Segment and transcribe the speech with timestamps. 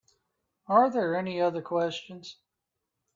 [0.65, 2.37] Are there any other questions?